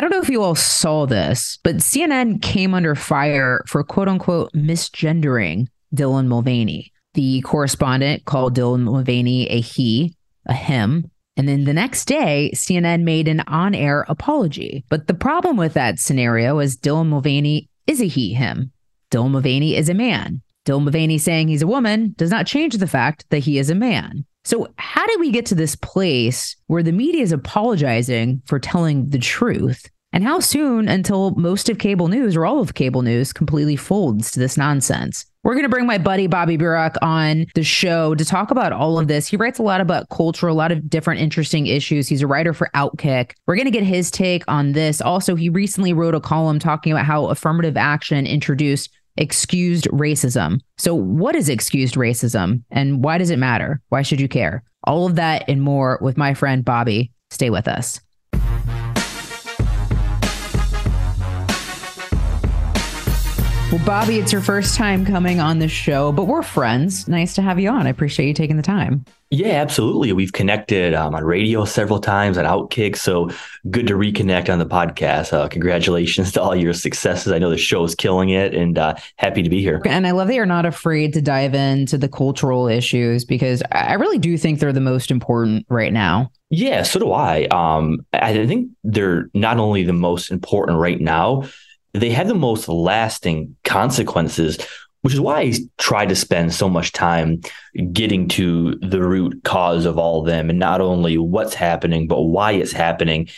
[0.00, 4.08] I don't know if you all saw this, but CNN came under fire for quote
[4.08, 6.90] unquote misgendering Dylan Mulvaney.
[7.12, 11.10] The correspondent called Dylan Mulvaney a he, a him.
[11.36, 14.86] And then the next day, CNN made an on air apology.
[14.88, 18.72] But the problem with that scenario is Dylan Mulvaney is a he, him.
[19.10, 20.40] Dylan Mulvaney is a man.
[20.64, 23.74] Dylan Mulvaney saying he's a woman does not change the fact that he is a
[23.74, 24.24] man.
[24.44, 29.10] So, how did we get to this place where the media is apologizing for telling
[29.10, 29.88] the truth?
[30.12, 34.32] And how soon until most of cable news or all of cable news completely folds
[34.32, 35.24] to this nonsense?
[35.42, 38.98] We're going to bring my buddy Bobby Burack on the show to talk about all
[38.98, 39.26] of this.
[39.26, 42.08] He writes a lot about culture, a lot of different interesting issues.
[42.08, 43.32] He's a writer for Outkick.
[43.46, 45.00] We're going to get his take on this.
[45.00, 48.90] Also, he recently wrote a column talking about how affirmative action introduced
[49.20, 50.60] excused racism.
[50.78, 53.80] So, what is excused racism and why does it matter?
[53.90, 54.64] Why should you care?
[54.84, 57.12] All of that and more with my friend Bobby.
[57.30, 58.00] Stay with us.
[63.70, 67.06] Well, Bobby, it's your first time coming on the show, but we're friends.
[67.06, 67.86] Nice to have you on.
[67.86, 69.04] I appreciate you taking the time.
[69.30, 70.12] Yeah, absolutely.
[70.12, 72.96] We've connected um, on radio several times on Outkick.
[72.96, 73.30] So
[73.70, 75.32] good to reconnect on the podcast.
[75.32, 77.32] Uh, congratulations to all your successes.
[77.32, 79.80] I know the show is killing it and uh, happy to be here.
[79.84, 83.94] And I love that you're not afraid to dive into the cultural issues because I
[83.94, 86.32] really do think they're the most important right now.
[86.52, 87.44] Yeah, so do I.
[87.52, 91.44] Um, I think they're not only the most important right now,
[91.92, 94.58] they have the most lasting consequences,
[95.02, 97.40] which is why I try to spend so much time
[97.92, 102.22] getting to the root cause of all of them and not only what's happening, but
[102.22, 103.28] why it's happening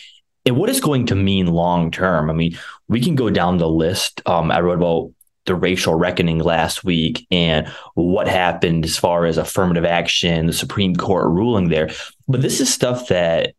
[0.45, 2.29] and what it's going to mean long term.
[2.29, 2.59] I mean,
[2.89, 4.23] we can go down the list.
[4.27, 5.13] Um, I wrote about
[5.47, 10.95] the racial reckoning last week and what happened as far as affirmative action, the Supreme
[10.95, 11.91] Court ruling there.
[12.29, 13.55] But this is stuff that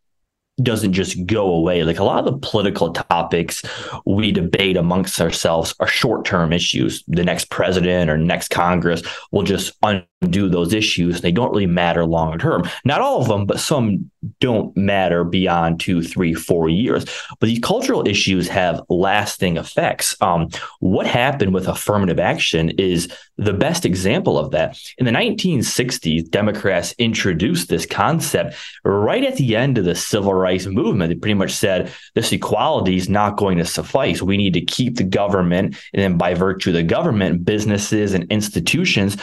[0.61, 1.83] doesn't just go away.
[1.83, 3.63] Like a lot of the political topics
[4.05, 7.03] we debate amongst ourselves are short term issues.
[7.07, 9.73] The next president or next Congress will just
[10.23, 11.21] undo those issues.
[11.21, 12.63] They don't really matter long term.
[12.85, 17.05] Not all of them, but some don't matter beyond two, three, four years.
[17.39, 20.15] But these cultural issues have lasting effects.
[20.21, 24.79] Um, what happened with affirmative action is the best example of that.
[24.97, 28.55] In the 1960s, Democrats introduced this concept
[28.85, 31.09] right at the end of the civil rights movement.
[31.09, 34.21] They pretty much said this equality is not going to suffice.
[34.21, 38.31] We need to keep the government, and then by virtue of the government, businesses and
[38.31, 39.17] institutions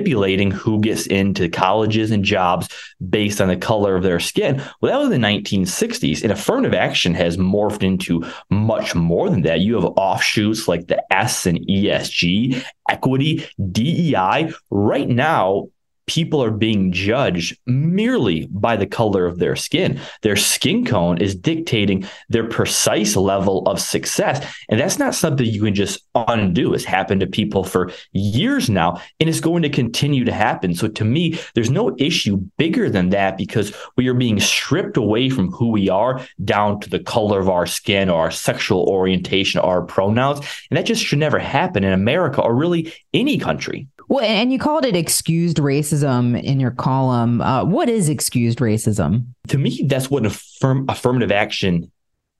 [0.00, 2.68] manipulating who gets into colleges and jobs
[3.08, 4.62] based on the color of their skin.
[4.80, 9.60] Well, that was the 1960s, and affirmative action has morphed into much more than that.
[9.60, 14.52] You have offshoots like the S and ESG, equity, DEI.
[14.70, 15.68] Right now,
[16.10, 20.00] people are being judged merely by the color of their skin.
[20.22, 24.44] Their skin tone is dictating their precise level of success.
[24.68, 26.74] And that's not something you can just undo.
[26.74, 30.74] It's happened to people for years now, and it's going to continue to happen.
[30.74, 35.30] So to me, there's no issue bigger than that because we are being stripped away
[35.30, 39.60] from who we are down to the color of our skin or our sexual orientation
[39.60, 40.40] or our pronouns.
[40.70, 44.58] And that just should never happen in America or really any country Well, and you
[44.58, 47.40] called it excused racism in your column.
[47.40, 49.26] Uh, what is excused racism?
[49.46, 51.92] To me, that's what affirm- affirmative action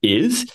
[0.03, 0.51] is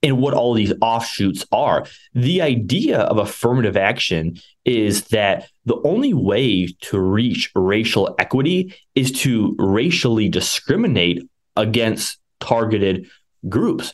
[0.00, 1.86] and what all these offshoots are.
[2.14, 9.10] The idea of affirmative action is that the only way to reach racial equity is
[9.22, 13.08] to racially discriminate against targeted
[13.48, 13.92] groups.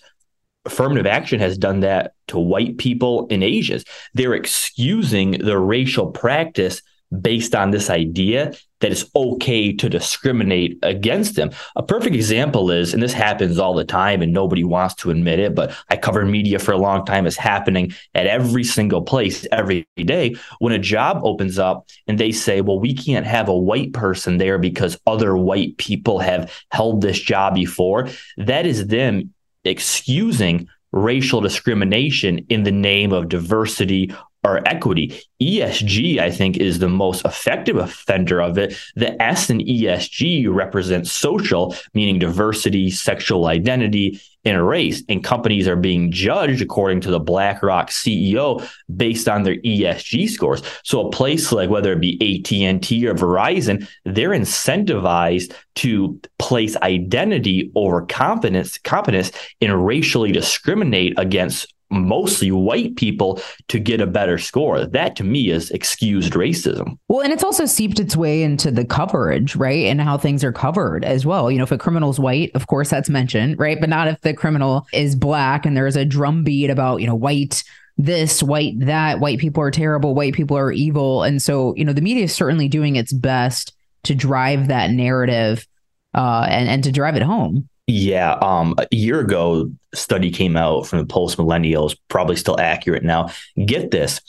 [0.66, 3.84] Affirmative action has done that to white people in Asians.
[4.14, 6.82] They're excusing the racial practice
[7.20, 11.50] based on this idea that it's okay to discriminate against them.
[11.76, 15.38] A perfect example is, and this happens all the time and nobody wants to admit
[15.38, 17.26] it, but I covered media for a long time.
[17.26, 20.34] It's happening at every single place every day.
[20.58, 24.38] When a job opens up and they say, well, we can't have a white person
[24.38, 29.32] there because other white people have held this job before, that is them
[29.66, 34.14] excusing racial discrimination in the name of diversity
[34.46, 35.20] or equity.
[35.42, 38.76] ESG, I think, is the most effective offender of it.
[38.94, 45.02] The S in ESG represents social, meaning diversity, sexual identity, and race.
[45.08, 50.62] And companies are being judged according to the BlackRock CEO based on their ESG scores.
[50.84, 57.72] So a place like whether it be AT&T or Verizon, they're incentivized to place identity
[57.74, 64.84] over competence, competence and racially discriminate against mostly white people to get a better score.
[64.84, 66.98] That to me is excused racism.
[67.08, 69.86] Well, and it's also seeped its way into the coverage, right?
[69.86, 71.50] And how things are covered as well.
[71.50, 73.80] You know, if a criminal's white, of course that's mentioned, right?
[73.80, 77.62] But not if the criminal is black and there's a drumbeat about, you know, white
[77.98, 81.22] this, white that, white people are terrible, white people are evil.
[81.22, 85.66] And so, you know, the media is certainly doing its best to drive that narrative
[86.14, 87.68] uh, and, and to drive it home.
[87.86, 93.04] Yeah, um, a year ago, study came out from the post millennials, probably still accurate
[93.04, 93.30] now.
[93.64, 94.20] Get this: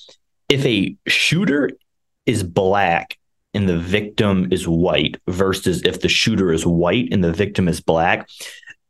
[0.47, 1.71] if a shooter
[2.25, 3.17] is black
[3.53, 7.81] and the victim is white, versus if the shooter is white and the victim is
[7.81, 8.29] black,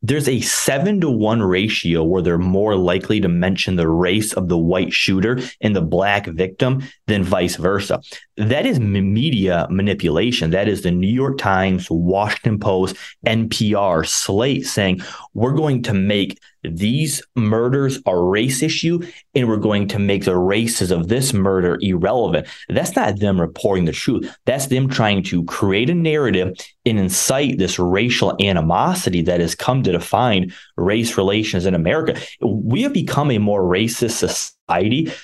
[0.01, 4.47] there's a seven to one ratio where they're more likely to mention the race of
[4.47, 7.99] the white shooter and the black victim than vice versa.
[8.37, 10.51] That is media manipulation.
[10.51, 12.95] That is the New York Times, Washington Post,
[13.25, 15.01] NPR, Slate saying,
[15.33, 19.01] we're going to make these murders are race issue
[19.35, 22.47] and we're going to make the races of this murder irrelevant.
[22.69, 24.35] That's not them reporting the truth.
[24.45, 29.83] That's them trying to create a narrative and incite this racial animosity that has come
[29.83, 32.19] to define race relations in America.
[32.41, 34.56] We have become a more racist society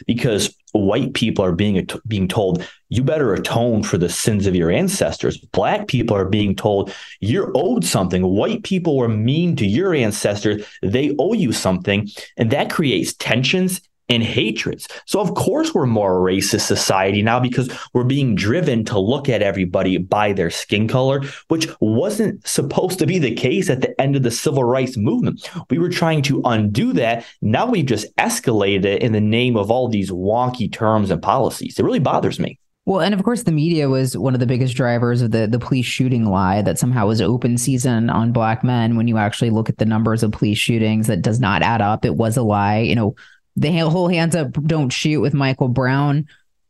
[0.07, 4.71] because white people are being being told you better atone for the sins of your
[4.71, 5.37] ancestors.
[5.37, 8.23] Black people are being told you're owed something.
[8.23, 13.81] White people were mean to your ancestors; they owe you something, and that creates tensions
[14.09, 14.87] and hatreds.
[15.05, 19.41] So, of course, we're more racist society now because we're being driven to look at
[19.41, 24.15] everybody by their skin color, which wasn't supposed to be the case at the end
[24.15, 25.49] of the civil rights movement.
[25.69, 27.25] We were trying to undo that.
[27.41, 31.79] Now we've just escalated it in the name of all these wonky terms and policies.
[31.79, 32.59] It really bothers me.
[32.85, 35.59] Well, and of course, the media was one of the biggest drivers of the the
[35.59, 38.97] police shooting lie that somehow was open season on black men.
[38.97, 42.03] When you actually look at the numbers of police shootings, that does not add up.
[42.03, 42.79] It was a lie.
[42.79, 43.15] You know,
[43.55, 46.27] the whole hands up, don't shoot with Michael Brown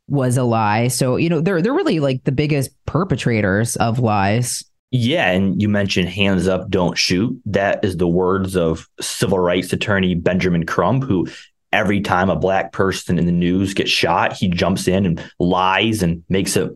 [0.08, 0.88] was a lie.
[0.88, 4.64] So, you know, they're they're really like the biggest perpetrators of lies.
[4.90, 7.36] Yeah, and you mentioned hands up, don't shoot.
[7.46, 11.26] That is the words of civil rights attorney Benjamin Crump, who
[11.72, 16.02] every time a black person in the news gets shot, he jumps in and lies
[16.02, 16.70] and makes it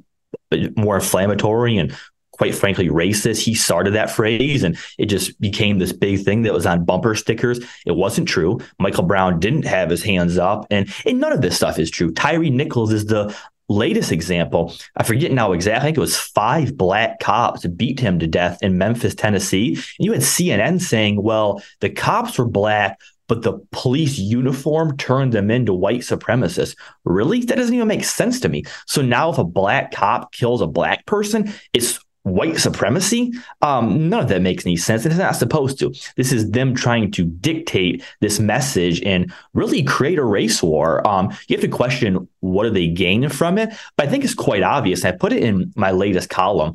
[0.50, 1.96] uh, more inflammatory and
[2.38, 3.42] quite frankly racist.
[3.42, 7.14] He started that phrase and it just became this big thing that was on bumper
[7.14, 7.60] stickers.
[7.84, 8.60] It wasn't true.
[8.78, 12.12] Michael Brown didn't have his hands up and, and none of this stuff is true.
[12.12, 13.36] Tyre Nichols is the
[13.68, 14.72] latest example.
[14.96, 15.80] I forget now exactly.
[15.80, 19.74] I think it was five black cops beat him to death in Memphis, Tennessee.
[19.74, 25.32] And you had CNN saying, well, the cops were black, but the police uniform turned
[25.32, 26.76] them into white supremacists.
[27.04, 27.40] Really?
[27.40, 28.64] That doesn't even make sense to me.
[28.86, 33.32] So now if a black cop kills a black person, it's white supremacy.
[33.62, 35.04] Um, none of that makes any sense.
[35.04, 35.92] It's not supposed to.
[36.16, 41.06] This is them trying to dictate this message and really create a race war.
[41.06, 44.34] Um, you have to question what do they gain from it, but I think it's
[44.34, 45.04] quite obvious.
[45.04, 46.74] I put it in my latest column.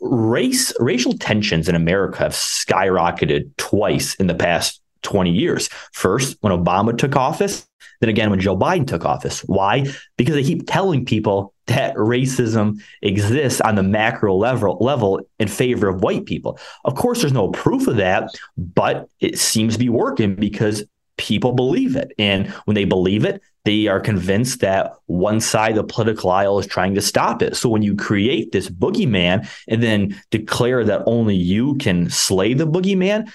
[0.00, 5.68] Race, racial tensions in America have skyrocketed twice in the past 20 years.
[5.92, 7.66] First, when Obama took office,
[8.00, 9.40] then again when Joe Biden took office.
[9.40, 9.86] Why?
[10.16, 15.88] Because they keep telling people that racism exists on the macro level level in favor
[15.88, 16.58] of white people.
[16.84, 20.84] Of course, there's no proof of that, but it seems to be working because
[21.16, 22.12] people believe it.
[22.18, 26.58] And when they believe it, they are convinced that one side of the political aisle
[26.60, 27.56] is trying to stop it.
[27.56, 32.66] So when you create this boogeyman and then declare that only you can slay the
[32.66, 33.28] boogeyman,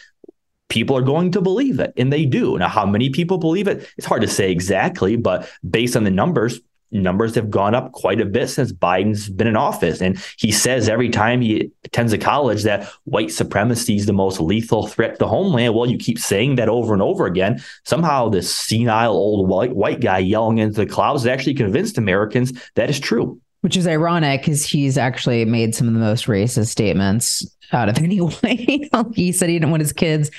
[0.71, 1.93] people are going to believe it.
[1.97, 2.57] And they do.
[2.57, 3.87] Now, how many people believe it?
[3.97, 6.61] It's hard to say exactly, but based on the numbers,
[6.91, 10.01] numbers have gone up quite a bit since Biden's been in office.
[10.01, 14.39] And he says every time he attends a college that white supremacy is the most
[14.39, 15.75] lethal threat to homeland.
[15.75, 17.61] Well, you keep saying that over and over again.
[17.83, 22.53] Somehow this senile old white, white guy yelling into the clouds has actually convinced Americans
[22.75, 23.39] that is true.
[23.59, 27.97] Which is ironic because he's actually made some of the most racist statements out of
[28.01, 28.31] anyone.
[28.41, 30.31] he said he didn't want his kids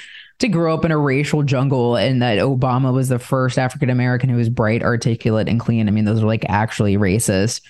[0.43, 4.29] to grow up in a racial jungle and that Obama was the first African American
[4.29, 5.89] who was bright, articulate, and clean.
[5.89, 7.63] I mean, those are like actually racist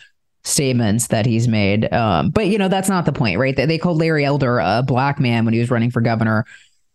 [0.45, 1.93] statements that he's made.
[1.93, 3.55] Um, but you know, that's not the point, right?
[3.55, 6.47] They, they called Larry Elder a black man when he was running for governor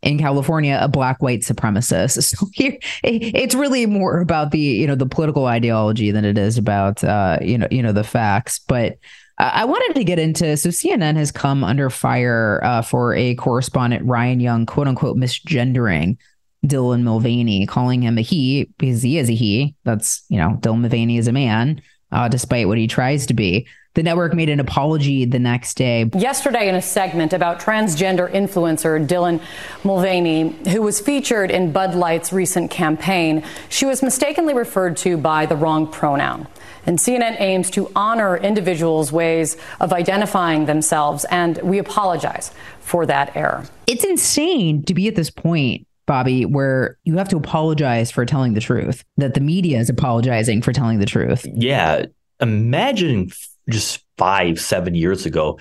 [0.02, 2.18] in California, a black white supremacist.
[2.38, 6.58] So here, it's really more about the you know the political ideology than it is
[6.58, 8.60] about uh, you know you know the facts.
[8.60, 8.98] But
[9.40, 14.04] I wanted to get into so CNN has come under fire uh, for a correspondent
[14.06, 16.18] Ryan Young quote unquote misgendering
[16.66, 19.76] Dylan Mulvaney, calling him a he because he is a he.
[19.84, 23.68] That's you know Dylan Mulvaney is a man, uh, despite what he tries to be.
[23.94, 26.10] The network made an apology the next day.
[26.16, 29.42] Yesterday, in a segment about transgender influencer Dylan
[29.84, 35.48] Mulvaney, who was featured in Bud Light's recent campaign, she was mistakenly referred to by
[35.48, 36.48] the wrong pronoun.
[36.88, 43.36] And CNN aims to honor individuals' ways of identifying themselves, and we apologize for that
[43.36, 43.66] error.
[43.86, 48.54] It's insane to be at this point Bobby, where you have to apologize for telling
[48.54, 51.46] the truth, that the media is apologizing for telling the truth.
[51.54, 52.06] Yeah.
[52.40, 53.30] Imagine
[53.70, 55.60] just five, seven years ago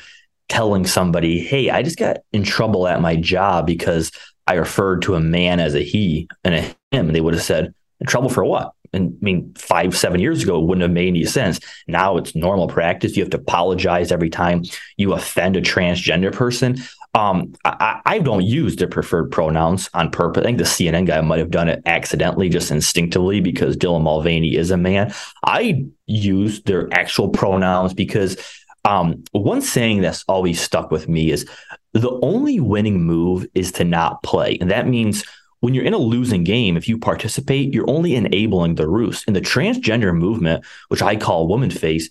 [0.48, 4.12] telling somebody, hey, I just got in trouble at my job because
[4.46, 7.08] I referred to a man as a he and a him.
[7.08, 8.72] And they would have said, in trouble for what?
[8.96, 11.60] And I mean, five, seven years ago, it wouldn't have made any sense.
[11.86, 13.16] Now it's normal practice.
[13.16, 14.62] You have to apologize every time
[14.96, 16.78] you offend a transgender person.
[17.14, 20.42] Um, I, I, don't use their preferred pronouns on purpose.
[20.42, 24.54] I think the CNN guy might have done it accidentally, just instinctively, because Dylan Mulvaney
[24.54, 25.14] is a man.
[25.42, 28.36] I use their actual pronouns because
[28.84, 31.48] um, one saying that's always stuck with me is
[31.92, 34.58] the only winning move is to not play.
[34.60, 35.24] And that means
[35.60, 39.24] when you're in a losing game, if you participate, you're only enabling the ruse.
[39.26, 42.10] And the transgender movement, which I call woman face,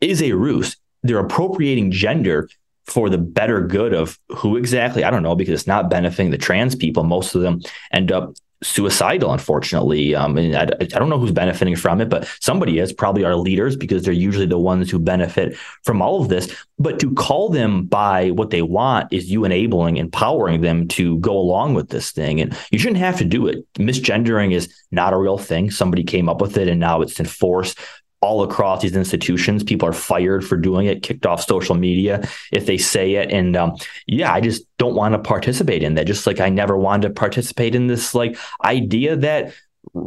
[0.00, 0.76] is a ruse.
[1.02, 2.48] They're appropriating gender
[2.86, 5.04] for the better good of who exactly?
[5.04, 7.04] I don't know because it's not benefiting the trans people.
[7.04, 7.60] Most of them
[7.92, 10.14] end up suicidal, unfortunately.
[10.14, 13.36] Um, and I, I, don't know who's benefiting from it, but somebody is probably our
[13.36, 16.52] leaders because they're usually the ones who benefit from all of this.
[16.78, 21.36] But to call them by what they want is you enabling, empowering them to go
[21.36, 22.40] along with this thing.
[22.40, 23.64] And you shouldn't have to do it.
[23.74, 25.70] Misgendering is not a real thing.
[25.70, 27.78] Somebody came up with it and now it's enforced
[28.20, 29.62] all across these institutions.
[29.62, 33.30] People are fired for doing it, kicked off social media if they say it.
[33.30, 36.06] And um, yeah, I just don't want to participate in that.
[36.06, 39.52] Just like I never wanted to participate in this like idea that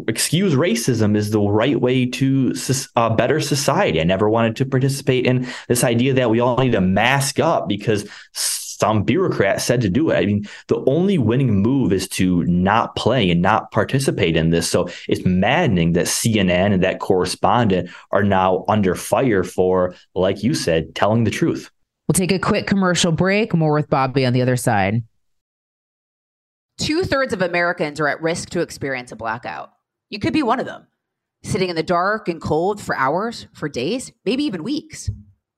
[0.08, 2.54] excuse racism is the right way to
[2.96, 4.00] a uh, better society.
[4.00, 7.68] I never wanted to participate in this idea that we all need to mask up
[7.68, 8.08] because
[8.82, 10.16] some bureaucrat said to do it.
[10.16, 14.68] I mean, the only winning move is to not play and not participate in this.
[14.68, 20.56] So it's maddening that CNN and that correspondent are now under fire for, like you
[20.56, 21.70] said, telling the truth.
[22.08, 23.54] We'll take a quick commercial break.
[23.54, 25.04] More with Bobby on the other side.
[26.80, 29.70] Two thirds of Americans are at risk to experience a blackout.
[30.10, 30.88] You could be one of them,
[31.44, 35.12] sitting in the dark and cold for hours, for days, maybe even weeks.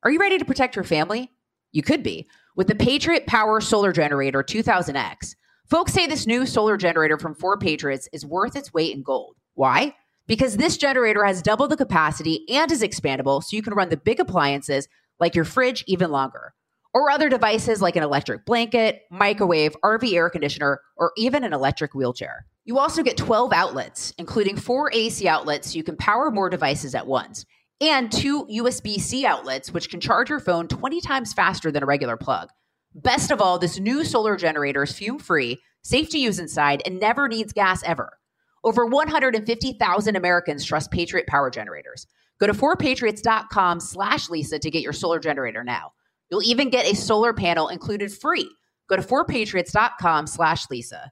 [0.04, 1.32] Are you ready to protect your family?
[1.72, 5.36] You could be with the Patriot Power Solar Generator 2000X.
[5.68, 9.36] Folks say this new solar generator from 4Patriots is worth its weight in gold.
[9.56, 9.96] Why?
[10.28, 13.98] Because this generator has double the capacity and is expandable so you can run the
[13.98, 14.88] big appliances
[15.20, 16.54] like your fridge even longer,
[16.94, 21.96] or other devices like an electric blanket, microwave, RV air conditioner, or even an electric
[21.96, 22.46] wheelchair.
[22.66, 26.94] You also get 12 outlets, including four AC outlets so you can power more devices
[26.94, 27.46] at once
[27.82, 31.88] and two USB C outlets, which can charge your phone 20 times faster than a
[31.88, 32.50] regular plug.
[32.96, 37.00] Best of all, this new solar generator is fume free, safe to use inside, and
[37.00, 38.18] never needs gas ever.
[38.64, 42.08] Over 150,000 Americans trust Patriot Power Generators.
[42.40, 45.94] Go to 4patriots.com slash Lisa to get your solar generator now.
[46.30, 48.50] You'll even get a solar panel included free.
[48.90, 51.12] Go to 4patriots.com slash Lisa.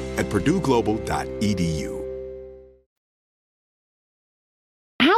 [0.17, 2.01] at purdueglobal.edu.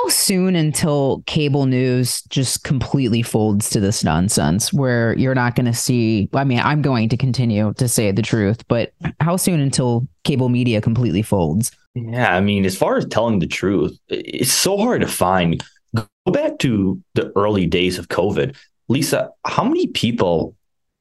[0.04, 5.66] how soon until cable news just completely folds to this nonsense where you're not going
[5.66, 9.62] to see i mean i'm going to continue to say the truth but how soon
[9.62, 11.72] until cable media completely folds?
[11.96, 15.64] Yeah i mean as far as telling the truth it's so hard to find.
[15.96, 18.56] Go back to the early days of covid.
[18.90, 20.56] Lisa how many people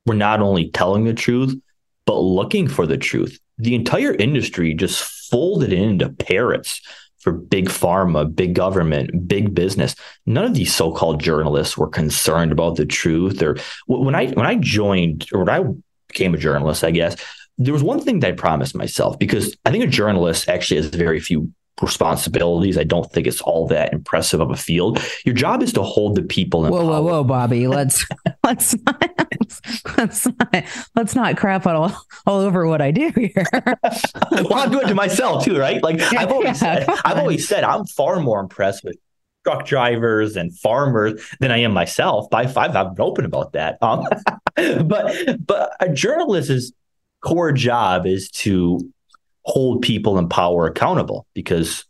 [0.06, 1.54] were not only telling the truth
[2.06, 6.80] but looking for the truth the entire industry just folded into parrots
[7.18, 9.94] for big pharma, big government, big business.
[10.26, 13.40] None of these so-called journalists were concerned about the truth.
[13.42, 13.56] Or
[13.86, 15.64] when I when I joined or when I
[16.08, 17.16] became a journalist, I guess
[17.58, 20.88] there was one thing that I promised myself because I think a journalist actually has
[20.88, 22.76] very few responsibilities.
[22.76, 25.02] I don't think it's all that impressive of a field.
[25.24, 26.90] Your job is to hold the people in whoa, power.
[26.90, 27.68] whoa, whoa, Bobby.
[27.72, 28.04] Let's
[28.44, 29.11] let's not,
[29.96, 31.92] let's not let's not crap all,
[32.26, 33.46] all over what I do here.
[34.32, 35.82] well, I'm doing it to myself too, right?
[35.82, 38.96] Like I've always yeah, said, I've always said I'm far more impressed with
[39.44, 42.30] truck drivers and farmers than I am myself.
[42.30, 43.78] By five, I'm open about that.
[43.82, 44.06] Um,
[44.86, 46.72] but but a journalist's
[47.22, 48.80] core job is to
[49.44, 51.84] hold people in power accountable because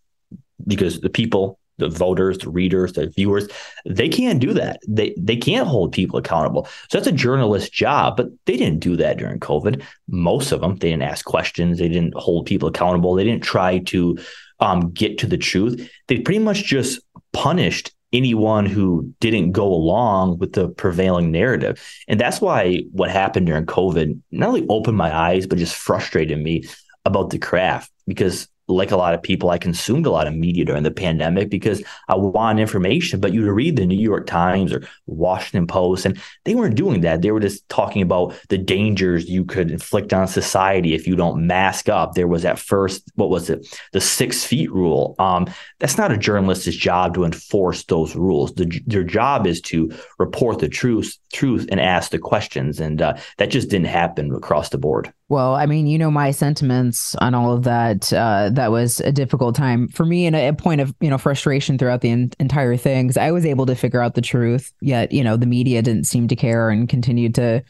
[0.67, 3.49] because the people the voters the readers the viewers
[3.85, 4.81] they can't do that.
[4.89, 6.67] They they can't hold people accountable.
[6.89, 9.83] So that's a journalist's job but they didn't do that during covid.
[10.09, 11.79] Most of them they didn't ask questions.
[11.79, 13.15] They didn't hold people accountable.
[13.15, 14.19] They didn't try to
[14.61, 15.91] um, get to the truth.
[16.09, 17.01] They pretty much just
[17.33, 21.83] punished anyone who didn't go along with the prevailing narrative.
[22.09, 26.39] And that's why what happened during COVID not only opened my eyes, but just frustrated
[26.39, 26.65] me
[27.05, 30.65] about the craft because like a lot of people, I consumed a lot of media
[30.65, 33.21] during the pandemic because I want information.
[33.21, 37.23] But you'd read the New York Times or Washington Post, and they weren't doing that.
[37.23, 41.47] They were just talking about the dangers you could inflict on society if you don't
[41.47, 42.15] mask up.
[42.15, 45.15] There was at first, what was it, the six feet rule.
[45.19, 45.47] Um,
[45.79, 48.55] that's not a journalist's job to enforce those rules.
[48.55, 53.17] The, their job is to report the truth, truth, and ask the questions, and uh,
[53.39, 55.13] that just didn't happen across the board.
[55.33, 58.13] Well, I mean, you know my sentiments on all of that.
[58.13, 61.79] Uh, that was a difficult time for me and a, point of you know frustration
[61.79, 63.07] throughout the in- entire thing.
[63.07, 66.05] Because I was able to figure out the truth, yet you know the media didn't
[66.05, 67.65] seem to care and continued to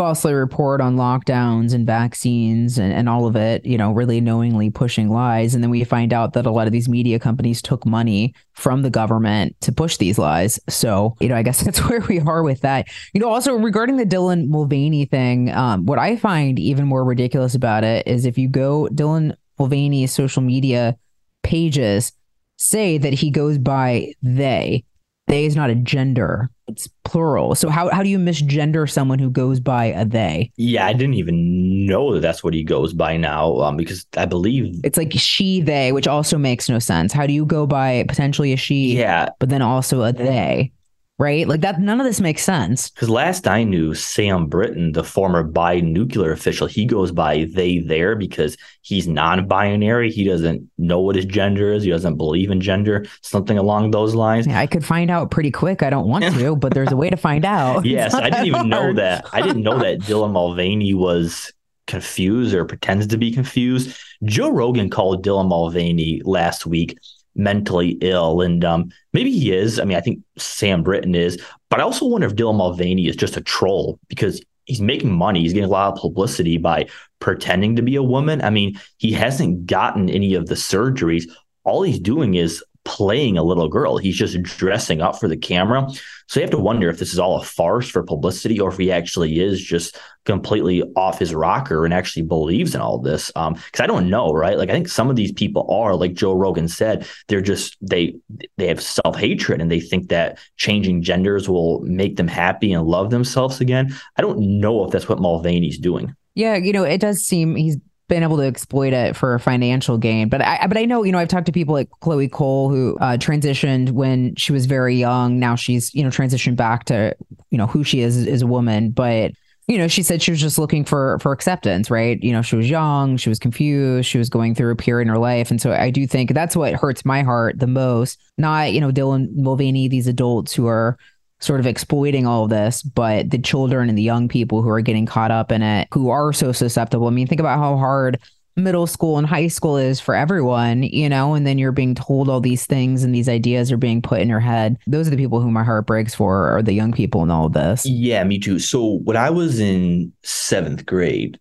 [0.00, 4.70] falsely report on lockdowns and vaccines and, and all of it, you know, really knowingly
[4.70, 5.54] pushing lies.
[5.54, 8.80] And then we find out that a lot of these media companies took money from
[8.80, 10.58] the government to push these lies.
[10.70, 12.88] So, you know, I guess that's where we are with that.
[13.12, 17.54] You know, also regarding the Dylan Mulvaney thing, um, what I find even more ridiculous
[17.54, 20.96] about it is if you go Dylan Mulvaney's social media
[21.42, 22.12] pages
[22.56, 24.82] say that he goes by they.
[25.26, 27.54] They is not a gender it's plural.
[27.54, 30.50] So how how do you misgender someone who goes by a they?
[30.56, 34.24] Yeah, I didn't even know that that's what he goes by now um, because I
[34.24, 37.12] believe it's like she they, which also makes no sense.
[37.12, 38.96] How do you go by potentially a she?
[38.96, 40.72] Yeah, but then also a they
[41.20, 41.46] right?
[41.46, 42.88] Like that, none of this makes sense.
[42.88, 47.78] Because last I knew, Sam Brinton, the former Biden nuclear official, he goes by they
[47.78, 50.10] there because he's non-binary.
[50.10, 51.82] He doesn't know what his gender is.
[51.84, 53.04] He doesn't believe in gender.
[53.20, 54.46] Something along those lines.
[54.46, 55.82] Yeah, I could find out pretty quick.
[55.82, 57.84] I don't want to, but there's a way to find out.
[57.84, 59.26] yes, I didn't even know that.
[59.30, 61.52] I didn't know that Dylan Mulvaney was
[61.86, 63.94] confused or pretends to be confused.
[64.24, 66.96] Joe Rogan called Dylan Mulvaney last week
[67.40, 68.40] mentally ill.
[68.40, 69.80] And um, maybe he is.
[69.80, 73.16] I mean, I think Sam Brinton is, but I also wonder if Dylan Mulvaney is
[73.16, 75.40] just a troll because he's making money.
[75.40, 76.86] He's getting a lot of publicity by
[77.18, 78.42] pretending to be a woman.
[78.42, 81.24] I mean, he hasn't gotten any of the surgeries.
[81.64, 83.98] All he's doing is playing a little girl.
[83.98, 85.86] He's just dressing up for the camera.
[86.28, 88.78] So you have to wonder if this is all a farce for publicity or if
[88.78, 93.32] he actually is just completely off his rocker and actually believes in all this.
[93.34, 94.56] Um, I don't know, right?
[94.56, 98.14] Like I think some of these people are, like Joe Rogan said, they're just they
[98.56, 102.86] they have self hatred and they think that changing genders will make them happy and
[102.86, 103.94] love themselves again.
[104.16, 106.14] I don't know if that's what Mulvaney's doing.
[106.34, 107.76] Yeah, you know, it does seem he's
[108.10, 110.28] been able to exploit it for a financial gain.
[110.28, 112.98] But I, but I know, you know, I've talked to people like Chloe Cole who
[113.00, 115.38] uh, transitioned when she was very young.
[115.38, 117.16] Now she's, you know, transitioned back to,
[117.48, 118.90] you know, who she is as a woman.
[118.90, 119.32] But
[119.66, 122.20] you know, she said she was just looking for for acceptance, right?
[122.20, 125.14] You know, she was young, she was confused, she was going through a period in
[125.14, 128.20] her life, and so I do think that's what hurts my heart the most.
[128.36, 130.98] Not you know Dylan Mulvaney, these adults who are
[131.40, 134.80] sort of exploiting all of this, but the children and the young people who are
[134.80, 137.06] getting caught up in it, who are so susceptible.
[137.06, 138.18] I mean, think about how hard
[138.56, 142.28] middle school and high school is for everyone, you know, and then you're being told
[142.28, 144.76] all these things and these ideas are being put in your head.
[144.86, 147.46] Those are the people who my heart breaks for, are the young people in all
[147.46, 147.86] of this.
[147.86, 148.58] Yeah, me too.
[148.58, 151.38] So when I was in seventh grade,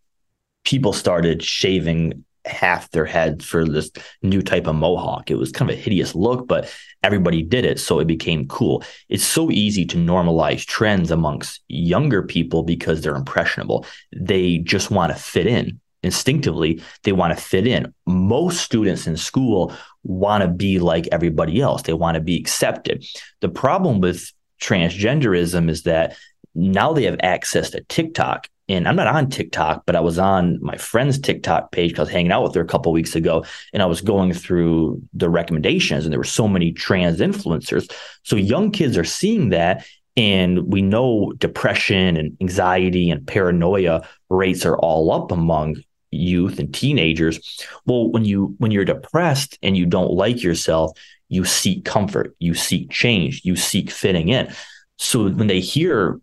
[0.64, 5.30] people started shaving half their head for this new type of mohawk.
[5.30, 6.74] It was kind of a hideous look, but
[7.04, 7.80] everybody did it.
[7.80, 8.84] So it became cool.
[9.10, 13.86] It's so easy to normalize trends amongst younger people because they're impressionable.
[14.16, 15.80] They just want to fit in.
[16.02, 17.94] Instinctively, they want to fit in.
[18.06, 19.74] Most students in school
[20.04, 23.06] want to be like everybody else, they want to be accepted.
[23.42, 26.16] The problem with transgenderism is that
[26.56, 30.60] now they have access to TikTok and I'm not on TikTok, but I was on
[30.62, 33.44] my friend's TikTok page because I was hanging out with her a couple weeks ago,
[33.74, 37.92] and I was going through the recommendations, and there were so many trans influencers.
[38.24, 44.66] So young kids are seeing that, and we know depression and anxiety and paranoia rates
[44.66, 45.78] are all up among
[46.12, 47.40] youth and teenagers.
[47.86, 52.54] Well, when you when you're depressed and you don't like yourself, you seek comfort, you
[52.54, 54.54] seek change, you seek fitting in.
[54.98, 56.20] So when they hear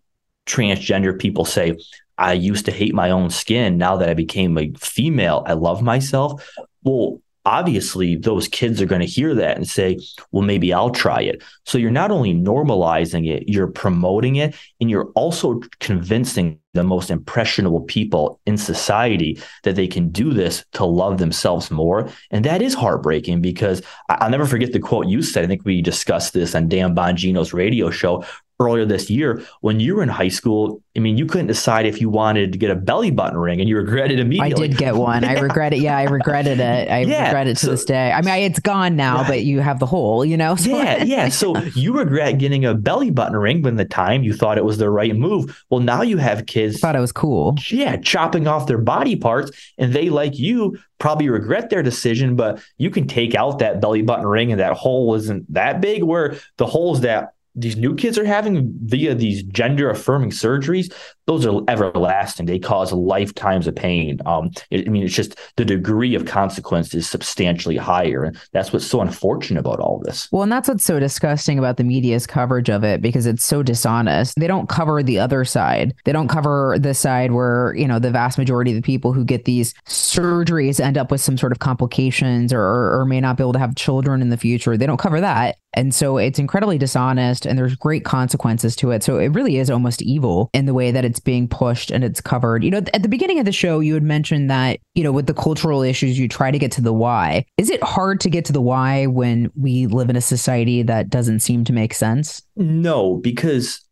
[0.47, 1.77] transgender people say,
[2.19, 3.79] I used to hate my own skin.
[3.79, 6.49] Now that I became a female, I love myself.
[6.83, 9.99] Well, obviously, those kids are going to hear that and say,
[10.33, 11.43] well, maybe I'll try it.
[11.65, 17.11] So you're not only normalizing it, you're promoting it, and you're also convincing the most
[17.11, 22.11] impressionable people in society that they can do this to love themselves more.
[22.31, 25.45] And that is heartbreaking because I'll never forget the quote you said.
[25.45, 28.25] I think we discussed this on Dan Bongino's radio show
[28.59, 32.01] earlier this year when you were in high school i mean you couldn't decide if
[32.01, 34.65] you wanted to get a belly button ring and you regretted immediately.
[34.65, 35.25] i did get one.
[35.25, 36.91] I regret it yeah i regretted it.
[36.91, 38.13] I yeah, regret it to so, this day.
[38.13, 39.29] I mean it's gone now right.
[39.29, 40.57] but you have the hole you know?
[40.67, 41.29] So yeah yeah.
[41.37, 44.79] So you regret getting a belly button ring when the time you thought it was
[44.79, 45.65] the right move.
[45.69, 47.57] Well now you have kids I thought it was cool.
[47.69, 52.59] Yeah chopping off their body parts and they like you probably regret their decision but
[52.79, 56.37] you can take out that belly button ring and that hole isn't that big where
[56.57, 60.93] the holes that these new kids are having via these gender affirming surgeries,
[61.27, 62.47] those are everlasting.
[62.47, 64.21] They cause lifetimes of pain.
[64.27, 68.25] Um, I mean, it's just the degree of consequence is substantially higher.
[68.25, 70.29] And that's what's so unfortunate about all this.
[70.31, 73.63] Well, and that's what's so disgusting about the media's coverage of it because it's so
[73.63, 74.39] dishonest.
[74.39, 75.95] They don't cover the other side.
[76.05, 79.25] They don't cover the side where, you know, the vast majority of the people who
[79.25, 83.43] get these surgeries end up with some sort of complications or, or may not be
[83.43, 84.77] able to have children in the future.
[84.77, 85.57] They don't cover that.
[85.77, 89.03] And so it's incredibly dishonest and there's great consequences to it.
[89.03, 92.21] So it really is almost evil in the way that it's being pushed and it's
[92.21, 92.65] covered.
[92.65, 95.27] You know, at the beginning of the show, you had mentioned that, you know, with
[95.27, 97.45] the cultural issues, you try to get to the why.
[97.59, 101.11] Is it hard to get to the why when we live in a society that
[101.11, 102.43] doesn't seem to make sense?
[102.57, 103.83] No, because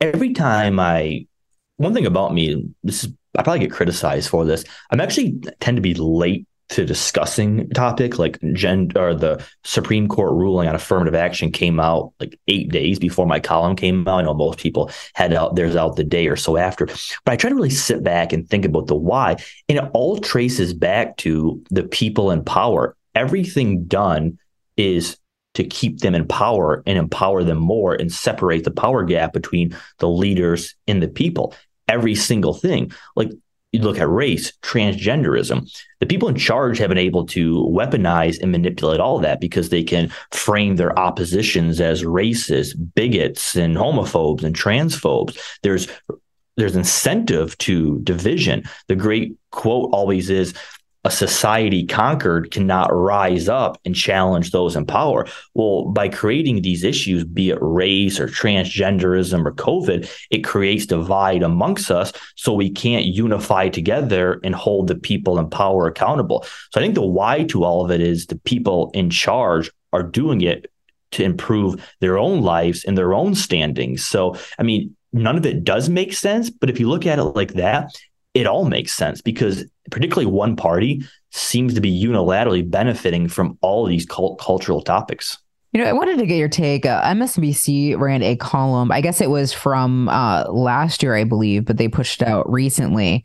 [0.00, 1.26] every time I,
[1.76, 4.62] one thing about me, this is, I probably get criticized for this.
[4.90, 10.32] I'm actually tend to be late to discussing topic like gen or the Supreme Court
[10.32, 14.20] ruling on affirmative action came out like eight days before my column came out.
[14.20, 17.36] I know most people had out theirs out the day or so after, but I
[17.36, 19.36] try to really sit back and think about the why,
[19.68, 22.96] and it all traces back to the people in power.
[23.14, 24.38] Everything done
[24.78, 25.18] is
[25.54, 29.76] to keep them in power and empower them more and separate the power gap between
[29.98, 31.54] the leaders and the people
[31.86, 32.90] every single thing.
[33.14, 33.30] Like
[33.72, 35.68] you look at race, transgenderism,
[36.00, 39.70] the people in charge have been able to weaponize and manipulate all of that because
[39.70, 45.38] they can frame their oppositions as racist, bigots, and homophobes and transphobes.
[45.62, 45.88] There's
[46.58, 48.64] there's incentive to division.
[48.88, 50.52] The great quote always is
[51.04, 55.26] a society conquered cannot rise up and challenge those in power.
[55.54, 61.42] Well, by creating these issues, be it race or transgenderism or COVID, it creates divide
[61.42, 66.44] amongst us so we can't unify together and hold the people in power accountable.
[66.70, 70.02] So I think the why to all of it is the people in charge are
[70.02, 70.70] doing it
[71.12, 74.04] to improve their own lives and their own standings.
[74.04, 77.24] So, I mean, none of it does make sense, but if you look at it
[77.24, 77.90] like that,
[78.34, 83.86] it all makes sense because particularly one party seems to be unilaterally benefiting from all
[83.86, 85.38] these cult- cultural topics.
[85.72, 86.84] You know, I wanted to get your take.
[86.84, 88.92] Uh, MSNBC ran a column.
[88.92, 93.24] I guess it was from uh, last year, I believe, but they pushed out recently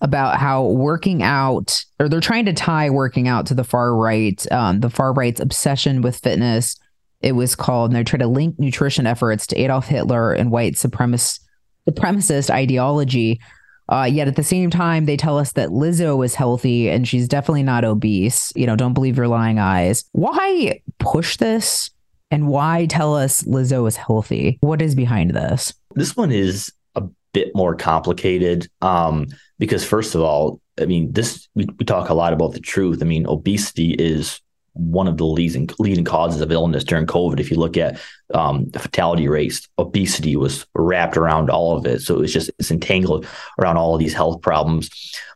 [0.00, 4.50] about how working out, or they're trying to tie working out to the far right,
[4.52, 6.78] um, the far right's obsession with fitness.
[7.20, 10.74] It was called, and they're trying to link nutrition efforts to Adolf Hitler and white
[10.74, 11.40] supremacist
[11.88, 13.40] supremacist ideology.
[13.90, 17.26] Uh, yet at the same time, they tell us that Lizzo is healthy and she's
[17.26, 18.52] definitely not obese.
[18.54, 20.04] You know, don't believe your lying eyes.
[20.12, 21.90] Why push this?
[22.30, 24.58] And why tell us Lizzo is healthy?
[24.60, 25.74] What is behind this?
[25.96, 29.26] This one is a bit more complicated um,
[29.58, 33.02] because, first of all, I mean, this we, we talk a lot about the truth.
[33.02, 34.40] I mean, obesity is
[34.74, 37.40] one of the leading leading causes of illness during COVID.
[37.40, 38.00] If you look at
[38.34, 42.00] um, the fatality rates, obesity was wrapped around all of it.
[42.02, 43.26] So it was just it's entangled
[43.58, 44.90] around all of these health problems.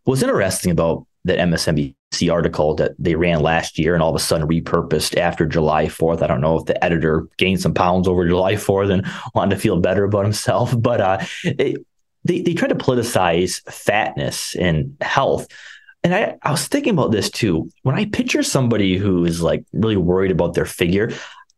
[0.04, 4.20] What's interesting about that MSNBC article that they ran last year and all of a
[4.20, 6.22] sudden repurposed after July 4th.
[6.22, 9.60] I don't know if the editor gained some pounds over July 4th and wanted to
[9.60, 11.84] feel better about himself, but uh, it,
[12.24, 15.46] they, they try to politicize fatness and health
[16.04, 17.70] and I, I was thinking about this too.
[17.82, 21.10] When I picture somebody who is like really worried about their figure,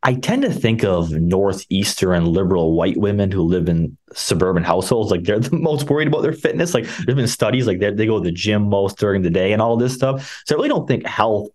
[0.04, 5.10] I tend to think of northeastern liberal white women who live in suburban households.
[5.10, 6.74] Like they're the most worried about their fitness.
[6.74, 9.60] Like there's been studies like they go to the gym most during the day and
[9.60, 10.42] all this stuff.
[10.46, 11.48] So I really don't think health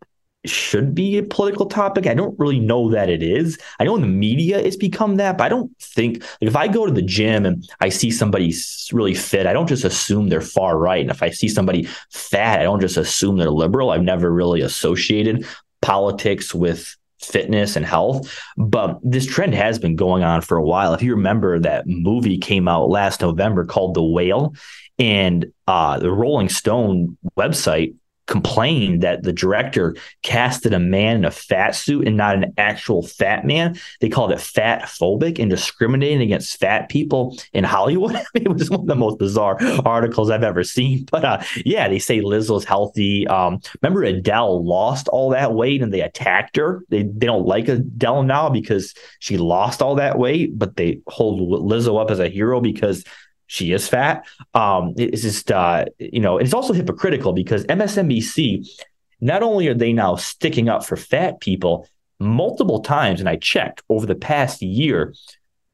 [0.46, 2.08] should be a political topic.
[2.08, 3.58] I don't really know that it is.
[3.80, 6.68] I know in the media it's become that, but I don't think like if I
[6.68, 8.54] go to the gym and I see somebody
[8.92, 11.02] really fit, I don't just assume they're far right.
[11.02, 13.92] And if I see somebody fat, I don't just assume they're liberal.
[13.92, 15.46] I've never really associated
[15.82, 18.36] politics with fitness and health.
[18.58, 20.94] But this trend has been going on for a while.
[20.96, 24.56] If you remember that movie came out last November called The Whale,
[24.98, 27.96] and uh, the Rolling Stone website
[28.28, 33.06] complained that the director casted a man in a fat suit and not an actual
[33.06, 33.78] fat man.
[34.00, 38.16] They called it fat phobic and discriminating against fat people in Hollywood.
[38.34, 41.06] it was one of the most bizarre articles I've ever seen.
[41.12, 43.28] But uh, yeah, they say Lizzo's healthy.
[43.28, 46.84] Um, remember Adele lost all that weight and they attacked her.
[46.90, 51.42] They they don't like Adele now because she lost all that weight, but they hold
[51.42, 53.04] Lizzo up as a hero because
[53.52, 54.26] she is fat.
[54.54, 58.66] Um, it's just uh, you know, it's also hypocritical because MSNBC,
[59.20, 61.86] not only are they now sticking up for fat people
[62.18, 65.14] multiple times, and I checked over the past year,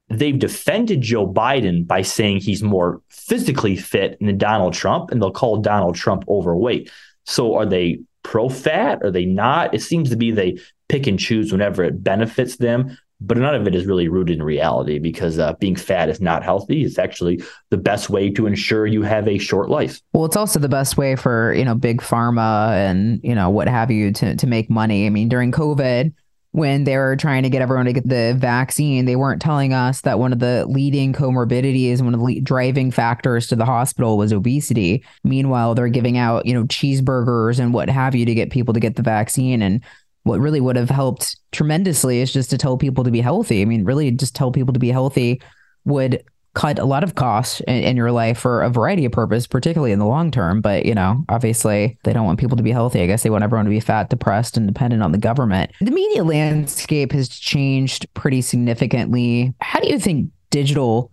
[0.09, 5.29] they've defended Joe Biden by saying he's more physically fit than Donald Trump, and they'll
[5.29, 6.89] call Donald Trump overweight.
[7.27, 9.03] So are they pro fat?
[9.03, 9.75] Are they not?
[9.75, 10.57] It seems to be they
[10.89, 14.43] pick and choose whenever it benefits them but none of it is really rooted in
[14.43, 16.83] reality because uh, being fat is not healthy.
[16.83, 20.01] It's actually the best way to ensure you have a short life.
[20.13, 23.67] Well, it's also the best way for you know big pharma and you know what
[23.67, 25.07] have you to to make money.
[25.07, 26.13] I mean, during COVID,
[26.51, 30.01] when they were trying to get everyone to get the vaccine, they weren't telling us
[30.01, 34.31] that one of the leading comorbidities, one of the driving factors to the hospital was
[34.31, 35.03] obesity.
[35.23, 38.79] Meanwhile, they're giving out you know cheeseburgers and what have you to get people to
[38.79, 39.83] get the vaccine and
[40.27, 43.61] what really would have helped tremendously is just to tell people to be healthy.
[43.61, 45.41] I mean, really just tell people to be healthy
[45.85, 46.23] would
[46.57, 49.91] cut a lot of costs in, in, your life for a variety of purposes, particularly
[49.91, 50.59] in the long term.
[50.59, 53.01] But, you know, obviously they don't want people to be healthy.
[53.01, 55.71] I guess they want everyone to be fat, depressed, and dependent on the government.
[55.81, 59.53] The media landscape has changed pretty significantly.
[59.61, 61.11] How do you think digital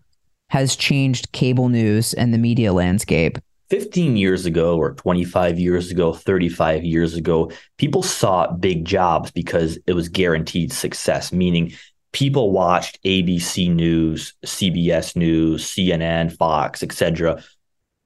[0.48, 3.38] has changed cable news and the media landscape?
[3.74, 9.80] 15 years ago or 25 years ago, 35 years ago, people sought big jobs because
[9.88, 11.72] it was guaranteed success, meaning
[12.12, 17.42] people watched ABC News, CBS News, CNN, Fox, etc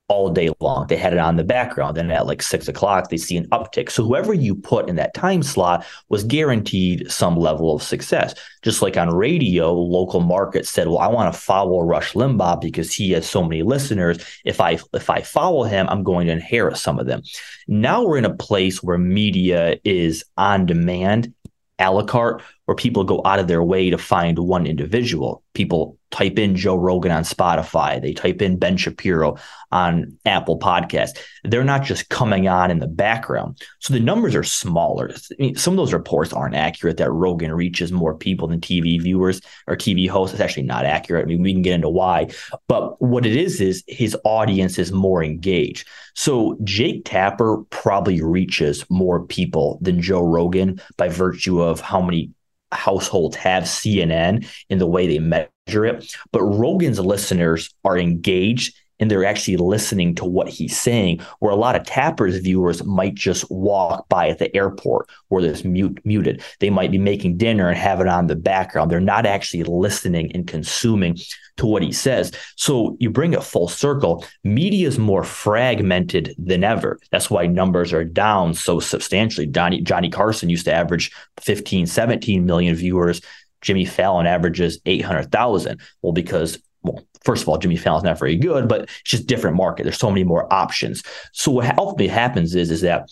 [0.09, 0.87] all day long.
[0.87, 1.99] They had it on the background.
[1.99, 3.90] And at like six o'clock, they see an uptick.
[3.90, 8.35] So whoever you put in that time slot was guaranteed some level of success.
[8.62, 12.92] Just like on radio, local markets said, well, I want to follow Rush Limbaugh because
[12.92, 14.18] he has so many listeners.
[14.44, 17.23] If I if I follow him, I'm going to inherit some of them.
[17.68, 21.35] Now we're in a place where media is on demand
[21.79, 25.42] a la carte where people go out of their way to find one individual.
[25.55, 29.37] People type in Joe Rogan on Spotify, they type in Ben Shapiro
[29.71, 31.18] on Apple Podcast.
[31.44, 33.61] They're not just coming on in the background.
[33.81, 35.11] So the numbers are smaller.
[35.12, 39.01] I mean, some of those reports aren't accurate that Rogan reaches more people than TV
[39.01, 40.35] viewers or TV hosts.
[40.35, 41.25] It's actually not accurate.
[41.25, 42.29] I mean, we can get into why.
[42.68, 45.87] But what it is, is his audience is more engaged.
[46.14, 52.31] So Jake Tapper probably reaches more people than Joe Rogan by virtue of how many
[52.72, 56.14] households have CNN in the way they measure it.
[56.33, 61.20] But Rogan's listeners are engaged and they're actually listening to what he's saying.
[61.38, 65.64] Where a lot of Tapper's viewers might just walk by at the airport where there's
[65.64, 66.42] mute, muted.
[66.61, 68.90] They might be making dinner and have it on the background.
[68.90, 71.18] They're not actually listening and consuming
[71.58, 72.32] to what he says.
[72.56, 74.24] So you bring it full circle.
[74.44, 76.98] Media is more fragmented than ever.
[77.11, 79.46] That's why numbers are down so substantially.
[79.46, 83.20] Johnny, Johnny Carson used to average 15, 17 million viewers.
[83.61, 85.80] Jimmy Fallon averages 800,000.
[86.02, 89.57] Well, because well, first of all, Jimmy Fallon's not very good, but it's just different
[89.57, 89.85] market.
[89.85, 91.02] There's so many more options.
[91.33, 93.11] So what ultimately happens is, is that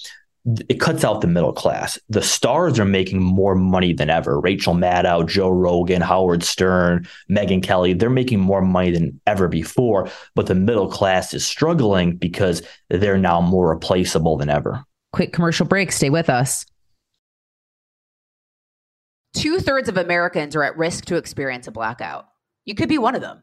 [0.69, 1.99] it cuts out the middle class.
[2.09, 4.39] The stars are making more money than ever.
[4.39, 10.09] Rachel Maddow, Joe Rogan, Howard Stern, Megyn Kelly, they're making more money than ever before.
[10.37, 14.85] But the middle class is struggling because they're now more replaceable than ever.
[15.13, 15.91] Quick commercial break.
[15.91, 16.65] Stay with us.
[19.35, 22.27] Two thirds of Americans are at risk to experience a blackout.
[22.65, 23.43] You could be one of them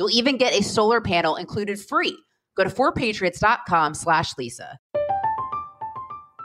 [0.00, 2.16] You'll even get a solar panel included free.
[2.56, 4.78] Go to 4patriots.com slash Lisa.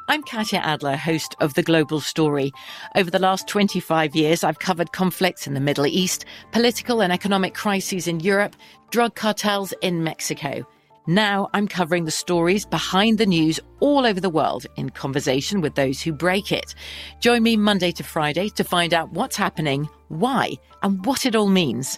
[0.09, 2.51] I'm Katya Adler, host of The Global Story.
[2.97, 7.53] Over the last 25 years, I've covered conflicts in the Middle East, political and economic
[7.53, 8.57] crises in Europe,
[8.91, 10.67] drug cartels in Mexico.
[11.07, 15.75] Now I'm covering the stories behind the news all over the world in conversation with
[15.75, 16.75] those who break it.
[17.21, 21.47] Join me Monday to Friday to find out what's happening, why, and what it all
[21.47, 21.97] means.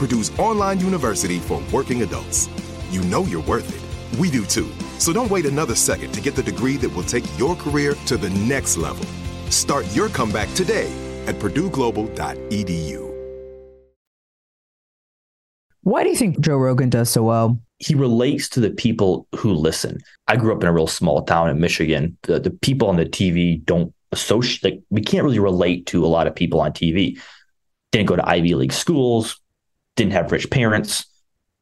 [0.00, 2.48] Purdue's online university for working adults.
[2.90, 4.18] You know you're worth it.
[4.18, 4.72] We do too.
[4.98, 8.16] So don't wait another second to get the degree that will take your career to
[8.16, 9.04] the next level.
[9.50, 10.90] Start your comeback today
[11.26, 13.10] at purdueglobal.edu.
[15.82, 17.60] Why do you think Joe Rogan does so well?
[17.78, 19.98] He relates to the people who listen.
[20.28, 22.16] I grew up in a real small town in Michigan.
[22.22, 26.08] The, the people on the TV don't associate, like, we can't really relate to a
[26.08, 27.20] lot of people on TV.
[27.92, 29.38] Didn't go to Ivy League schools,
[29.96, 31.06] didn't have rich parents,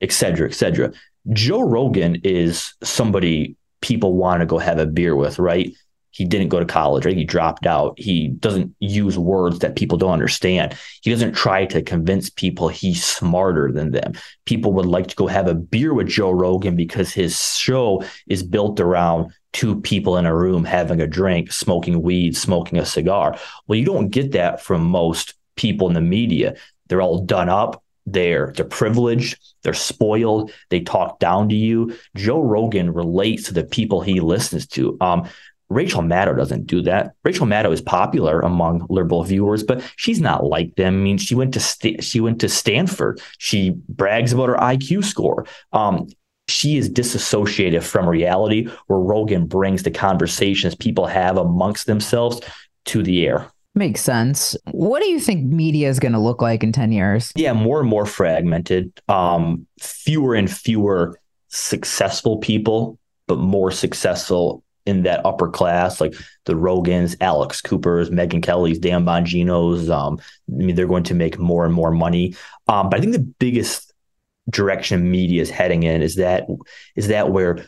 [0.00, 0.92] et cetera, et cetera.
[1.32, 5.74] Joe Rogan is somebody people want to go have a beer with, right?
[6.18, 7.16] he didn't go to college, right?
[7.16, 7.94] He dropped out.
[7.96, 10.76] He doesn't use words that people don't understand.
[11.02, 14.14] He doesn't try to convince people he's smarter than them.
[14.44, 18.42] People would like to go have a beer with Joe Rogan because his show is
[18.42, 23.38] built around two people in a room having a drink, smoking weed, smoking a cigar.
[23.68, 26.56] Well, you don't get that from most people in the media.
[26.88, 27.84] They're all done up.
[28.12, 31.96] They're they're privileged, they're spoiled, they talk down to you.
[32.16, 34.96] Joe Rogan relates to the people he listens to.
[35.00, 35.28] Um,
[35.70, 37.12] Rachel Maddow doesn't do that.
[37.24, 40.94] Rachel Maddow is popular among liberal viewers, but she's not like them.
[40.94, 43.20] I mean, she went to St- she went to Stanford.
[43.36, 45.46] She brags about her IQ score.
[45.72, 46.08] Um,
[46.48, 52.40] she is disassociated from reality, where Rogan brings the conversations people have amongst themselves
[52.86, 53.50] to the air.
[53.78, 54.56] Makes sense.
[54.72, 57.32] What do you think media is going to look like in 10 years?
[57.36, 58.92] Yeah, more and more fragmented.
[59.08, 61.16] Um, fewer and fewer
[61.46, 62.98] successful people,
[63.28, 66.14] but more successful in that upper class, like
[66.46, 69.88] the Rogans, Alex Coopers, Megyn Kelly's, Dan Bongino's.
[69.88, 70.18] Um,
[70.52, 72.34] I mean, they're going to make more and more money.
[72.66, 73.94] Um, but I think the biggest
[74.50, 76.48] direction media is heading in is that
[76.96, 77.64] is that where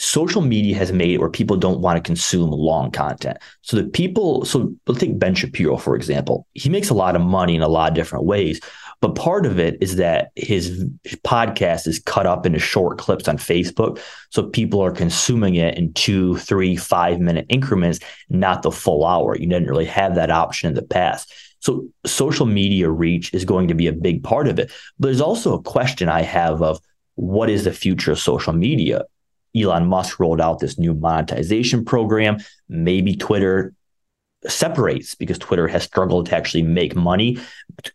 [0.00, 3.36] social media has made it where people don't want to consume long content.
[3.60, 6.46] So the people, so let's take Ben Shapiro, for example.
[6.54, 8.60] He makes a lot of money in a lot of different ways.
[9.02, 10.86] But part of it is that his,
[11.24, 14.00] podcast is cut up into short clips on Facebook.
[14.30, 17.98] So people are consuming it in two, three, five minute increments,
[18.30, 19.36] not the full hour.
[19.36, 21.32] You didn't really have that option in the past.
[21.60, 24.72] So social media reach is going to be a big part of it.
[24.98, 26.80] But there's also a question I have of
[27.16, 29.04] what is the future of social media?
[29.56, 32.38] Elon Musk rolled out this new monetization program.
[32.68, 33.74] Maybe Twitter
[34.46, 37.38] separates because Twitter has struggled to actually make money.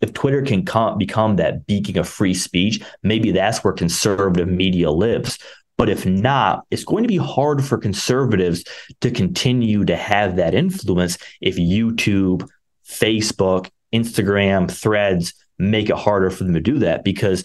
[0.02, 4.92] If Twitter can come, become that beacon of free speech, maybe that's where conservative media
[4.92, 5.40] lives.
[5.78, 8.64] But if not, it's going to be hard for conservatives
[9.02, 12.48] to continue to have that influence if YouTube,
[12.88, 17.44] Facebook, Instagram, threads make it harder for them to do that because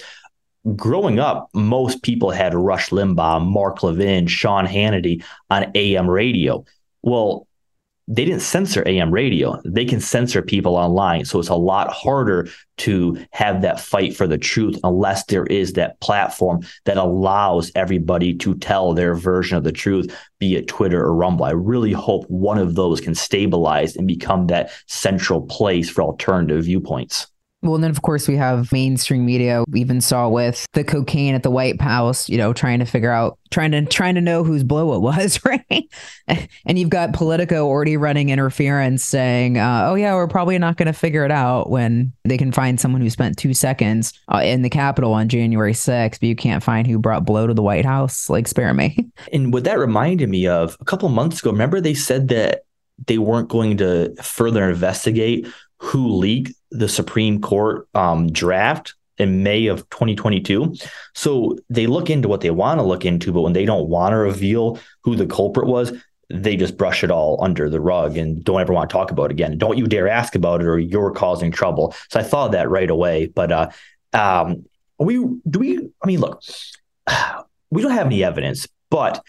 [0.76, 6.64] growing up, most people had Rush Limbaugh, Mark Levin, Sean Hannity on AM radio.
[7.02, 7.46] Well,
[8.12, 9.60] they didn't censor AM radio.
[9.64, 11.24] They can censor people online.
[11.24, 12.48] So it's a lot harder
[12.78, 18.34] to have that fight for the truth unless there is that platform that allows everybody
[18.38, 21.44] to tell their version of the truth, be it Twitter or Rumble.
[21.44, 26.64] I really hope one of those can stabilize and become that central place for alternative
[26.64, 27.29] viewpoints.
[27.62, 29.64] Well, and then of course we have mainstream media.
[29.68, 33.10] We even saw with the cocaine at the White House, you know, trying to figure
[33.10, 35.88] out, trying to trying to know whose blow it was, right?
[36.64, 40.86] and you've got Politico already running interference, saying, uh, "Oh yeah, we're probably not going
[40.86, 44.62] to figure it out when they can find someone who spent two seconds uh, in
[44.62, 47.84] the Capitol on January 6th, but you can't find who brought blow to the White
[47.84, 49.08] House." Like, spare me.
[49.32, 52.64] And what that reminded me of a couple months ago, remember they said that
[53.06, 55.46] they weren't going to further investigate
[55.80, 60.74] who leaked the Supreme Court um, draft in May of 2022.
[61.14, 64.12] So they look into what they want to look into, but when they don't want
[64.12, 65.92] to reveal who the culprit was,
[66.30, 69.26] they just brush it all under the rug and don't ever want to talk about
[69.26, 69.58] it again.
[69.58, 71.94] Don't you dare ask about it or you're causing trouble.
[72.08, 73.26] So I thought that right away.
[73.26, 73.70] But uh,
[74.12, 74.64] um,
[74.98, 75.14] we
[75.48, 75.90] do we?
[76.02, 76.42] I mean, look,
[77.70, 79.24] we don't have any evidence, but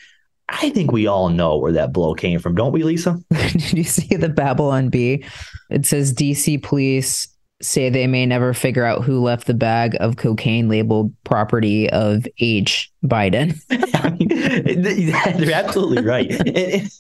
[0.52, 3.18] I think we all know where that blow came from, don't we, Lisa?
[3.32, 5.26] Did you see the Babylon Bee?
[5.70, 7.28] It says DC police
[7.62, 12.26] say they may never figure out who left the bag of cocaine labeled property of
[12.40, 12.92] H.
[13.06, 13.60] Biden.
[14.04, 16.32] I mean, they're absolutely right.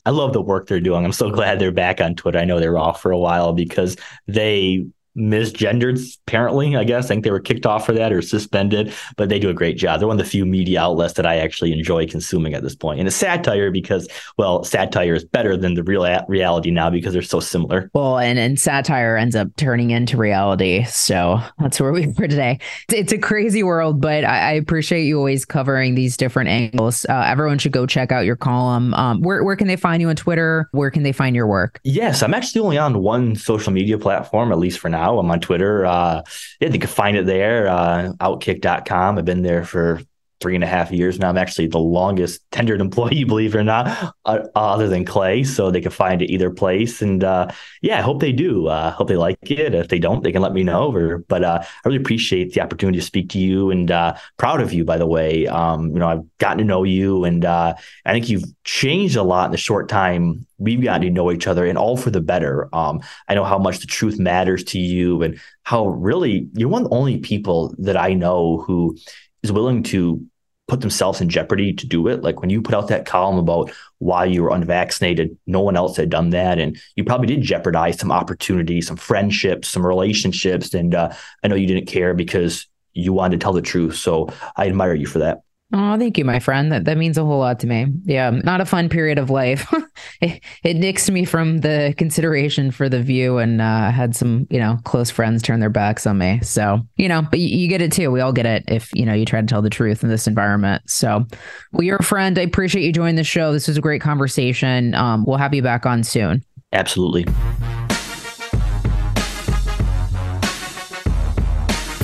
[0.06, 1.04] I love the work they're doing.
[1.04, 2.38] I'm so glad they're back on Twitter.
[2.38, 3.98] I know they were off for a while because
[4.28, 4.86] they
[5.18, 7.06] misgendered apparently i guess.
[7.06, 9.78] I think they were kicked off for that or suspended but they do a great
[9.78, 10.00] job.
[10.00, 13.00] They're one of the few media outlets that i actually enjoy consuming at this point.
[13.00, 14.08] and it's satire because
[14.38, 17.90] well satire is better than the real reality now because they're so similar.
[17.94, 20.86] Well and and satire ends up turning into reality.
[20.86, 22.60] So that's where we are today.
[22.88, 27.06] It's, it's a crazy world but I, I, appreciate you always covering these different angles.
[27.10, 28.94] Uh, everyone should go check out your column.
[28.94, 30.70] Um, where, where can they find you on twitter?
[30.72, 31.80] Where can they find your work?
[31.84, 35.20] Yes i'm actually only on one social media platform at least for now now.
[35.20, 35.86] I'm on Twitter.
[35.86, 36.22] Uh,
[36.60, 39.18] yeah, you can find it there, uh, outkick.com.
[39.18, 40.02] I've been there for
[40.42, 41.30] three and a half years now.
[41.30, 45.44] I'm actually the longest tenured employee, believe it or not, uh, other than Clay.
[45.44, 47.02] So they can find it either place.
[47.02, 47.48] And uh,
[47.82, 48.68] yeah, I hope they do.
[48.68, 49.74] Uh, hope they like it.
[49.74, 50.94] If they don't, they can let me know.
[50.94, 54.62] Or, but uh, I really appreciate the opportunity to speak to you and uh, proud
[54.62, 55.48] of you, by the way.
[55.48, 57.76] Um, you know, I've gotten to know you and uh,
[58.06, 61.48] I think you've changed a lot in the short time we've gotten to know each
[61.48, 62.74] other and all for the better.
[62.74, 66.84] Um, I know how much the truth matters to you and how really you're one
[66.84, 68.96] of the only people that I know who
[69.42, 70.24] is willing to
[70.72, 72.22] put themselves in jeopardy to do it.
[72.22, 75.98] Like when you put out that column about why you were unvaccinated, no one else
[75.98, 76.60] had done that.
[76.60, 80.74] And you probably did jeopardize some opportunities, some friendships, some relationships.
[80.74, 81.14] And uh,
[81.44, 83.98] I know you didn't care because you wanted to tell the truth.
[83.98, 85.42] So I admire you for that.
[85.74, 86.72] Oh, thank you, my friend.
[86.72, 87.88] That that means a whole lot to me.
[88.04, 89.72] Yeah, not a fun period of life.
[90.22, 94.60] it, it nixed me from the consideration for the view, and uh, had some, you
[94.60, 96.42] know, close friends turn their backs on me.
[96.42, 98.12] So, you know, but you, you get it too.
[98.12, 100.28] We all get it if you know you try to tell the truth in this
[100.28, 100.84] environment.
[100.88, 101.26] So,
[101.72, 102.38] well, you're a friend.
[102.38, 103.54] I appreciate you joining the show.
[103.54, 104.94] This was a great conversation.
[104.94, 106.44] Um, we'll have you back on soon.
[106.74, 107.26] Absolutely.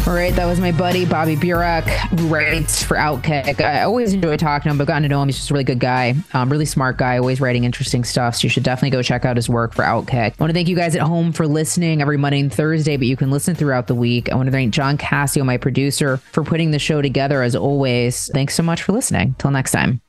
[0.07, 1.85] All right, that was my buddy Bobby Burack,
[2.31, 3.59] writes for Outkick.
[3.59, 5.27] I always enjoy talking to him, but gotten to know him.
[5.27, 8.37] He's just a really good guy, um, really smart guy, always writing interesting stuff.
[8.37, 10.31] So you should definitely go check out his work for Outkick.
[10.31, 13.05] I want to thank you guys at home for listening every Monday and Thursday, but
[13.05, 14.31] you can listen throughout the week.
[14.31, 18.29] I want to thank John Cassio, my producer, for putting the show together as always.
[18.33, 19.35] Thanks so much for listening.
[19.37, 20.06] Till next time.